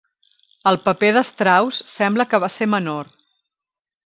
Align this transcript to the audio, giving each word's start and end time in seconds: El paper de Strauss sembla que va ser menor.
El 0.71 0.79
paper 0.85 1.09
de 1.17 1.23
Strauss 1.27 1.83
sembla 1.93 2.27
que 2.33 2.41
va 2.45 2.53
ser 2.57 2.69
menor. 2.73 3.13